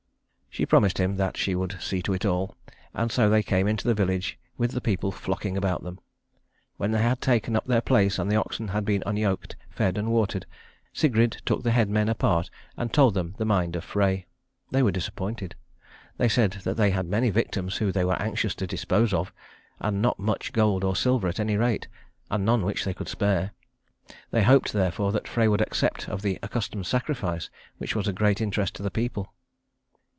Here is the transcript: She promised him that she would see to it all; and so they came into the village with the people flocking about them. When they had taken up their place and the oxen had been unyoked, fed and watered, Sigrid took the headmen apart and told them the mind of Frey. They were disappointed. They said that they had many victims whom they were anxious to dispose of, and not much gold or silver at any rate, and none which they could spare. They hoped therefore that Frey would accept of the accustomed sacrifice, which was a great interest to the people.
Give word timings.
She 0.53 0.65
promised 0.65 0.97
him 0.97 1.15
that 1.15 1.37
she 1.37 1.55
would 1.55 1.81
see 1.81 2.01
to 2.01 2.11
it 2.11 2.25
all; 2.25 2.57
and 2.93 3.09
so 3.09 3.29
they 3.29 3.41
came 3.41 3.69
into 3.69 3.87
the 3.87 3.93
village 3.93 4.37
with 4.57 4.71
the 4.71 4.81
people 4.81 5.09
flocking 5.09 5.55
about 5.55 5.81
them. 5.83 5.97
When 6.75 6.91
they 6.91 7.01
had 7.01 7.21
taken 7.21 7.55
up 7.55 7.67
their 7.67 7.79
place 7.79 8.19
and 8.19 8.29
the 8.29 8.35
oxen 8.35 8.67
had 8.67 8.83
been 8.83 9.01
unyoked, 9.05 9.55
fed 9.69 9.97
and 9.97 10.11
watered, 10.11 10.45
Sigrid 10.91 11.41
took 11.45 11.63
the 11.63 11.71
headmen 11.71 12.09
apart 12.09 12.49
and 12.75 12.91
told 12.91 13.13
them 13.13 13.33
the 13.37 13.45
mind 13.45 13.77
of 13.77 13.85
Frey. 13.85 14.25
They 14.71 14.83
were 14.83 14.91
disappointed. 14.91 15.55
They 16.17 16.27
said 16.27 16.51
that 16.65 16.75
they 16.75 16.91
had 16.91 17.05
many 17.05 17.29
victims 17.29 17.77
whom 17.77 17.93
they 17.93 18.03
were 18.03 18.21
anxious 18.21 18.53
to 18.55 18.67
dispose 18.67 19.13
of, 19.13 19.31
and 19.79 20.01
not 20.01 20.19
much 20.19 20.51
gold 20.51 20.83
or 20.83 20.97
silver 20.97 21.29
at 21.29 21.39
any 21.39 21.55
rate, 21.55 21.87
and 22.29 22.43
none 22.43 22.65
which 22.65 22.83
they 22.83 22.93
could 22.93 23.07
spare. 23.07 23.51
They 24.31 24.43
hoped 24.43 24.73
therefore 24.73 25.13
that 25.13 25.29
Frey 25.29 25.47
would 25.47 25.61
accept 25.61 26.09
of 26.09 26.21
the 26.23 26.37
accustomed 26.43 26.87
sacrifice, 26.87 27.49
which 27.77 27.95
was 27.95 28.05
a 28.09 28.11
great 28.11 28.41
interest 28.41 28.75
to 28.75 28.83
the 28.83 28.91
people. 28.91 29.31